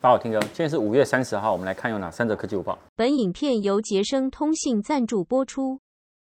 [0.00, 2.78] 大家好，Tim 哥，今天是五月三十号，我们来看有哪三则科技午报。
[2.94, 5.80] 本影片由杰生通信赞助播出。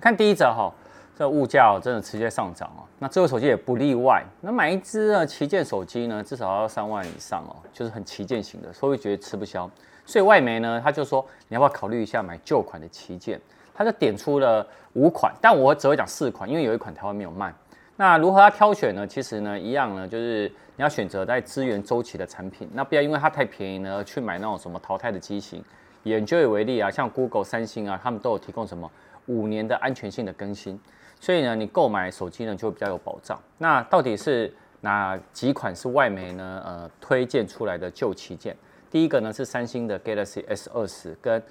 [0.00, 0.70] 看第一则哈，
[1.16, 4.22] 这物价真的直接上涨哦，那智慧手机也不例外。
[4.42, 9.70] 那买一支啊旗舰手机呢，至少要三万以上哦，就是很旗舰型的，所以会觉得吃不消。
[10.04, 13.40] 所以外媒呢，他就说你要不要考虑一下买旧款的旗舰？
[13.72, 17.52] 他就点出了五款，但我只会讲四款，因为有一款台湾没有卖。
[17.96, 19.06] 那如何要挑选呢？
[19.06, 25.64] 其实呢，一样呢，就是你要选择在资源周期的产品，那不要因为它太便宜呢，去买那种什么淘汰的机型。
[26.02, 28.90] 以 Enjoy 为例啊，像 Google、三星啊，他们都有提供什么
[29.26, 30.78] 五年的安全性的更新，
[31.20, 33.40] 所以呢，你购买手机呢就会比较有保障。
[33.58, 36.62] 那到底是哪几款是外媒呢？
[36.64, 38.54] 呃，推荐出来的旧旗舰？
[38.90, 41.42] 第一个呢是三星的 Galaxy S 二十跟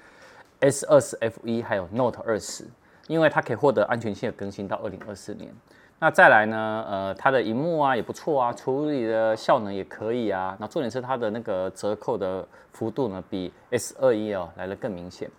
[0.60, 2.64] S 二十 FE，还有 Note 二十，
[3.08, 5.52] 因为它可以获得安全性的更新到二零二四年。
[6.04, 6.84] 那再来呢？
[6.86, 10.54] 呃，它的荧幕啊也不错啊，处理的效能也可以啊。
[10.60, 15.30] 那重点是它的那个折扣的幅度呢，比 S 二一哦来得更明显。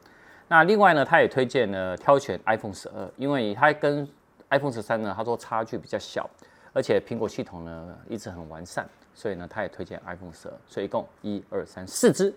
[0.48, 4.10] 那另外呢，他也推荐呢挑选 iPhone 十二，因为它跟
[4.50, 6.28] iPhone 十三呢，他说差距比较小，
[6.74, 10.54] 而且苹果系统呢一直很完善，所以呢他也推荐 iPhone 十二。
[10.66, 12.34] 所以一共一二三四支。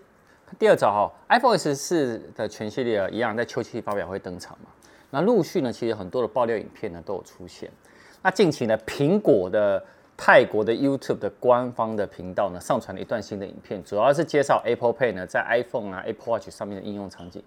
[0.59, 4.69] 第二招哈，iPhone 十四的全系列一样在秋季发表会登场嘛。
[5.09, 7.71] 那陆续呢，其实很多的爆料影片呢都有出现。
[8.21, 9.81] 那近期呢，苹果的
[10.17, 17.41] 泰国的 YouTube 的官方的频道呢，上传了一段新的影片，主要是介绍 Apple Pay 呢在 iPhone 啊、Apple Watch 上面的应用场景。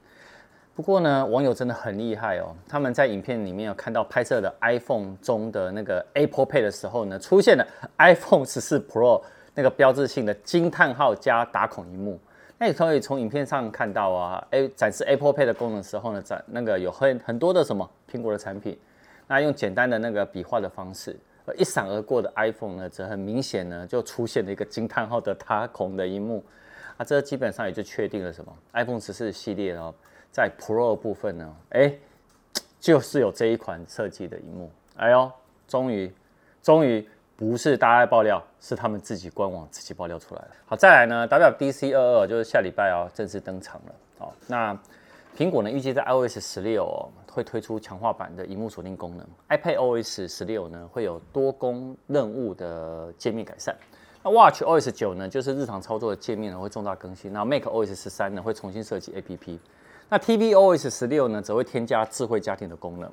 [0.75, 7.67] 不过呢，网友真的很厉害哦，他们在影片里面有看到拍摄的 iPhone 中的那个 Apple Pay 的时候呢，出现了
[7.98, 9.20] iPhone 十四 Pro
[9.55, 12.19] 那个标志性的惊叹号加打孔萤幕。
[12.57, 18.79] 那你可以从影片上看到啊，哎，展示 Apple Pay 的功能的时候呢，展那个有很很多的什么苹果的产品。
[19.33, 21.17] 那用简单的那个笔画的方式，
[21.57, 26.45] 一闪而过的 iPhone 呢，则很明显呢就出现了一个惊叹号的 打孔的一幕
[26.99, 29.95] 啊，这基本上也就确定了什么？iPhone 十四系列哦，
[30.31, 31.95] 在 Pro 部分呢，哎，
[32.79, 34.71] 就是有这一款设计的一幕。
[34.97, 35.33] 哎呦，
[35.67, 36.13] 终于，
[36.63, 40.51] 终于不是大家爆料，是他们自己官网自己爆料出来了。
[40.67, 43.95] 好，再来呢，WDC 二二就是下礼拜哦正式登场了。
[44.19, 44.79] 好，那
[45.37, 47.09] 苹果呢预计在 iOS 十六哦。
[47.35, 53.75] 会推出强化版的荧幕锁定功能，iPadOS 十六呢会有多工任务的界面改善。
[54.23, 57.33] 那 WatchOS 九呢就是日常操作的界面呢会重大更新。
[57.33, 59.59] 那 macOS 十三呢会重新设计 APP。
[60.11, 63.11] 那 tvOS 十六呢则会添加智慧家庭的功能。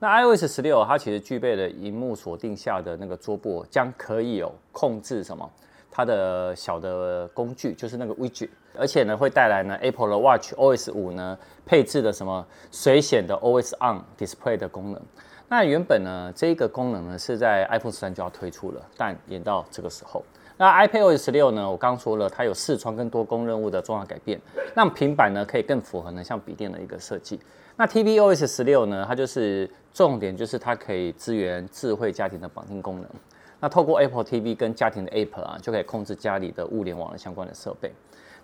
[0.00, 5.48] 那 iOS 十六它其实具备了荧幕锁定下的那个桌布，将可以有控制什么？
[5.90, 11.36] 它的小的工具就是那个 widget，而且呢会带来呢 Apple 的 Watch OS 五呢
[11.66, 15.02] 配置的什么水显的 OS on Display 的功能。
[15.48, 20.24] 那原本呢这个功能呢是在 iPhone 十三就要推出了，但延到这个时候。
[20.56, 24.38] 那 iPadOS 十六呢，我刚说了它有视窗跟多工任务的重要改变，
[24.74, 27.40] 让平板呢可以更符合呢像笔电的一个设计。
[27.76, 33.08] 那 tvOS 十六呢，它就是重点就是它可以支援智慧家庭的绑定功能。
[33.60, 37.92] 那透过 Apple TV 跟家庭的 App 啊，就可以控制家里的物联网的相关的设备。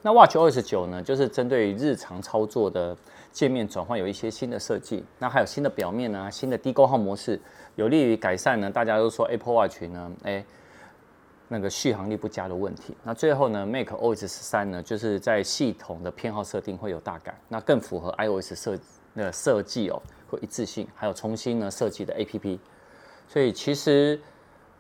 [0.03, 2.97] 那 WatchOS 九呢，就是针对于日常操作的
[3.33, 5.03] 界面转换有一些新的设计。
[5.19, 7.41] 那还有新的表面啊，新的低功耗模式，
[7.77, 8.71] 有利于改善呢。
[8.71, 10.45] 大家都说 Apple Watch 呢，哎，
[11.49, 12.95] 那个续航力不佳的问题。
[13.03, 18.79] 那最后呢，macOS 十三呢，就是在系统的偏好设定会有大改，那更符合 iOS 设
[19.15, 22.59] 那设计哦，会一致性，还有重新呢设计的 APP。
[23.27, 24.21] 所以其实。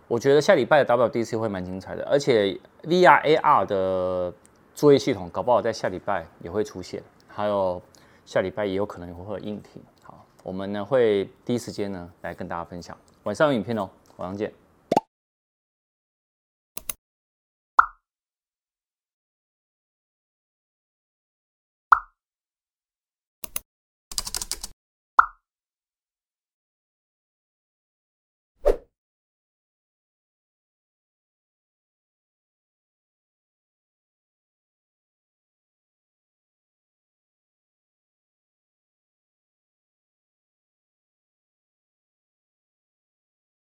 [0.08, 4.32] 我觉得下礼拜的 WDC 会蛮精彩的，而且 VR AR 的
[4.74, 7.82] 作业系统搞不好在下礼拜也会出现，还有
[8.24, 9.82] 下礼拜也有可能会有硬体。
[10.02, 12.96] 好，我们呢会第一时间呢来跟大家分享。
[13.24, 14.52] 晚上有影片哦，晚上见。